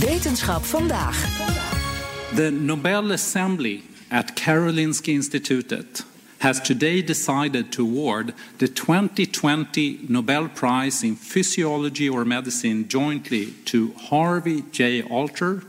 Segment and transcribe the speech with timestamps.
[0.00, 1.14] Wetenschap vandaag.
[2.34, 6.04] The Nobel Assembly at Karolinska Institutet
[6.38, 13.92] has today decided to award the 2020 Nobel Prize in Physiology or Medicine jointly to
[14.08, 15.02] Harvey J.
[15.02, 15.64] Alter,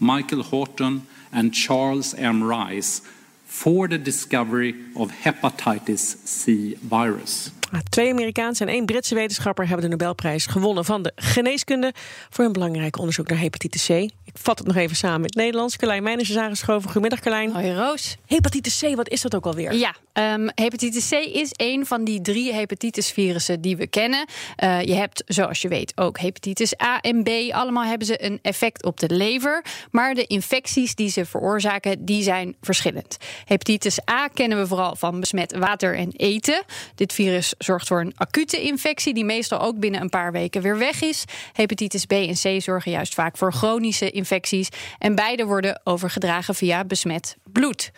[0.00, 2.42] Michael Horton, and Charles M.
[2.42, 3.02] Rice
[3.44, 7.50] for the discovery of hepatitis C virus.
[7.72, 11.92] Ah, Twee Amerikaanse en één Britse wetenschapper hebben de Nobelprijs gewonnen van de geneeskunde
[12.30, 13.90] voor hun belangrijke onderzoek naar hepatitis C.
[14.24, 15.76] Ik vat het nog even samen in het Nederlands.
[15.76, 16.84] Carlijn Meijners is aangeschoven.
[16.84, 17.52] Goedemiddag Carlijn.
[17.52, 18.16] Hoi Roos.
[18.26, 19.74] Hepatitis C, wat is dat ook alweer?
[19.74, 24.26] Ja, um, hepatitis C is een van die drie hepatitisvirussen die we kennen.
[24.64, 27.28] Uh, je hebt, zoals je weet, ook hepatitis A en B.
[27.50, 29.64] Allemaal hebben ze een effect op de lever.
[29.90, 33.16] Maar de infecties die ze veroorzaken, die zijn verschillend.
[33.44, 36.62] Hepatitis A kennen we vooral van besmet water en eten.
[36.94, 40.78] Dit virus zorgt voor een acute infectie die meestal ook binnen een paar weken weer
[40.78, 41.24] weg is.
[41.52, 44.68] Hepatitis B en C zorgen juist vaak voor chronische infecties.
[44.98, 47.90] En beide worden overgedragen via besmet bloed.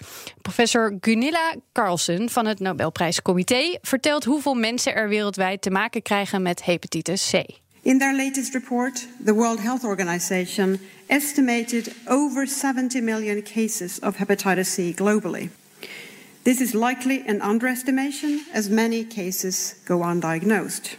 [0.43, 6.65] Professor Gunilla Carlsen van het Nobelprijscomité vertelt hoeveel mensen er wereldwijd te maken krijgen met
[6.65, 7.65] hepatitis C.
[7.83, 14.75] In their latest report, the World Health Organization estimated over 70 million cases of hepatitis
[14.75, 15.51] C globally.
[16.47, 20.95] This is likely an underestimation, as many cases go undiagnosed.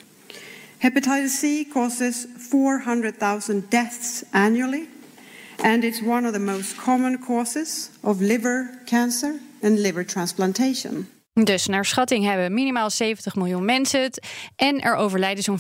[0.84, 4.90] Hepatitis C causes 400,000 deaths annually,
[5.64, 11.08] and it's one of the most common causes of liver cancer and liver transplantation.
[11.44, 14.28] Dus naar schatting hebben minimaal 70 miljoen mensen het.
[14.56, 15.60] En er overlijden zo'n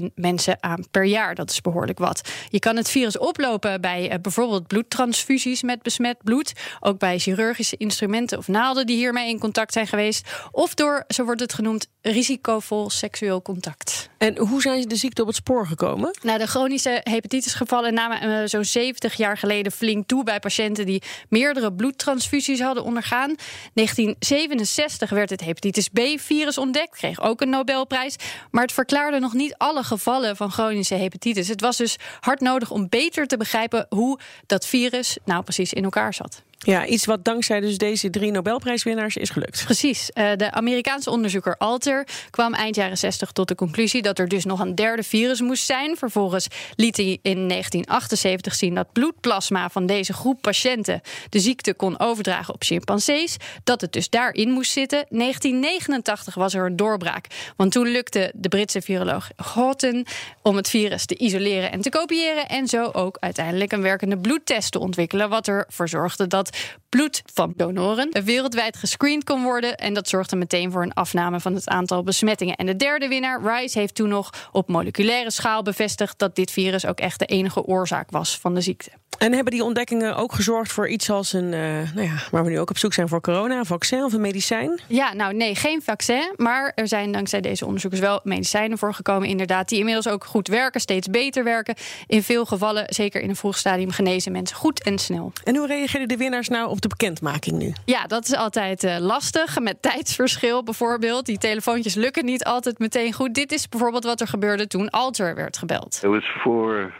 [0.00, 1.34] 400.000 mensen aan per jaar.
[1.34, 2.30] Dat is behoorlijk wat.
[2.48, 6.52] Je kan het virus oplopen bij uh, bijvoorbeeld bloedtransfusies met besmet bloed.
[6.80, 10.30] Ook bij chirurgische instrumenten of naalden die hiermee in contact zijn geweest.
[10.50, 14.08] Of door, zo wordt het genoemd, risicovol seksueel contact.
[14.18, 16.18] En hoe zijn ze de ziekte op het spoor gekomen?
[16.22, 21.02] Nou, de chronische hepatitisgevallen namen uh, zo'n 70 jaar geleden flink toe bij patiënten die
[21.28, 23.34] meerdere bloedtransfusies hadden ondergaan.
[23.72, 28.16] 1967 werd het hepatitis B-virus ontdekt, kreeg ook een Nobelprijs.
[28.50, 31.48] Maar het verklaarde nog niet alle gevallen van chronische hepatitis.
[31.48, 35.84] Het was dus hard nodig om beter te begrijpen hoe dat virus nou precies in
[35.84, 36.42] elkaar zat.
[36.58, 39.64] Ja, iets wat dankzij dus deze drie Nobelprijswinnaars is gelukt.
[39.64, 40.10] Precies.
[40.14, 44.44] Uh, de Amerikaanse onderzoeker Alter kwam eind jaren 60 tot de conclusie dat er dus
[44.44, 45.96] nog een derde virus moest zijn.
[45.96, 46.46] Vervolgens
[46.76, 52.54] liet hij in 1978 zien dat bloedplasma van deze groep patiënten de ziekte kon overdragen
[52.54, 53.36] op chimpansees.
[53.64, 55.04] Dat het dus daarin moest zitten.
[55.08, 57.26] 1989 was er een doorbraak.
[57.56, 60.06] Want toen lukte de Britse viroloog Horton
[60.42, 62.48] om het virus te isoleren en te kopiëren.
[62.48, 65.28] En zo ook uiteindelijk een werkende bloedtest te ontwikkelen.
[65.28, 66.47] Wat ervoor zorgde dat
[66.88, 69.76] bloed van donoren wereldwijd gescreend kon worden.
[69.76, 72.56] En dat zorgde meteen voor een afname van het aantal besmettingen.
[72.56, 76.86] En de derde winnaar, Rice, heeft toen nog op moleculaire schaal bevestigd dat dit virus
[76.86, 78.90] ook echt de enige oorzaak was van de ziekte.
[79.18, 81.60] En hebben die ontdekkingen ook gezorgd voor iets als een, uh,
[81.94, 84.20] nou ja, waar we nu ook op zoek zijn voor corona, een vaccin of een
[84.20, 84.80] medicijn?
[84.86, 86.32] Ja, nou nee, geen vaccin.
[86.36, 90.48] Maar er zijn dankzij deze onderzoekers wel medicijnen voor gekomen, inderdaad, die inmiddels ook goed
[90.48, 91.74] werken, steeds beter werken.
[92.06, 95.32] In veel gevallen, zeker in een vroeg stadium, genezen mensen goed en snel.
[95.44, 97.72] En hoe reageerden de winnaars nou op de bekendmaking nu?
[97.84, 99.60] Ja, dat is altijd uh, lastig.
[99.60, 101.26] Met tijdsverschil bijvoorbeeld.
[101.26, 103.34] Die telefoontjes lukken niet altijd meteen goed.
[103.34, 106.00] Dit is bijvoorbeeld wat er gebeurde toen Alter werd gebeld.
[106.02, 106.92] It was for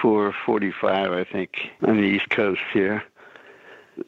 [0.00, 3.02] 4:45, I think, on the East Coast here.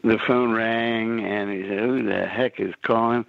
[0.05, 3.27] The phone rang, and he said, "Who the heck is calling?"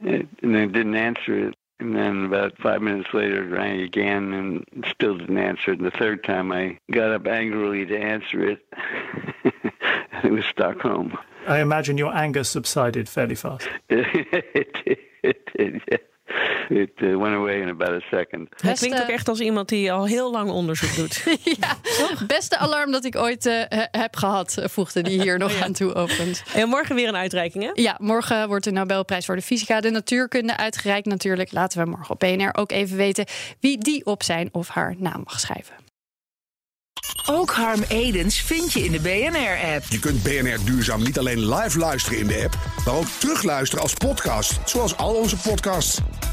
[0.00, 1.54] And they didn't answer it.
[1.80, 5.78] And then about five minutes later, it rang again, and still didn't answer it.
[5.78, 8.66] And the third time, I got up angrily to answer it.
[10.24, 11.16] it was Stockholm.
[11.46, 13.68] I imagine your anger subsided fairly fast.
[13.88, 15.98] it did, it did, yeah.
[16.70, 18.48] It uh, went away in about a second.
[18.56, 21.24] Hij klinkt ook echt als iemand die al heel lang onderzoek doet.
[21.60, 21.76] ja,
[22.26, 25.64] beste alarm dat ik ooit uh, heb gehad, voegde die hier nog ja.
[25.64, 26.42] aan toe overigens.
[26.54, 27.70] En morgen weer een uitreiking, hè?
[27.74, 31.52] Ja, morgen wordt de Nobelprijs voor de fysica, de natuurkunde uitgereikt natuurlijk.
[31.52, 33.24] Laten we morgen op BNR ook even weten
[33.60, 35.74] wie die op zijn of haar naam mag schrijven.
[37.26, 39.84] Ook Harm Edens vind je in de BNR-app.
[39.88, 43.94] Je kunt BNR Duurzaam niet alleen live luisteren in de app, maar ook terugluisteren als
[43.94, 46.00] podcast, zoals al onze podcasts.